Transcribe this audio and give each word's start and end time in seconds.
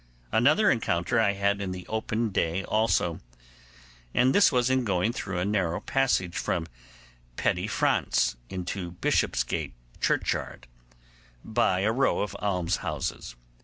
Another 0.31 0.71
encounter 0.71 1.19
I 1.19 1.33
had 1.33 1.61
in 1.61 1.69
the 1.71 1.85
open 1.85 2.29
day 2.29 2.63
also; 2.63 3.19
and 4.15 4.33
this 4.33 4.51
was 4.51 4.67
in 4.67 4.83
going 4.83 5.13
through 5.13 5.37
a 5.37 5.45
narrow 5.45 5.79
passage 5.79 6.35
from 6.35 6.65
Petty 7.35 7.67
France 7.67 8.35
into 8.49 8.93
Bishopsgate 8.93 9.75
Churchyard, 10.01 10.65
by 11.45 11.81
a 11.81 11.91
row 11.91 12.21
of 12.21 12.35
alms 12.39 12.77
houses. 12.77 13.35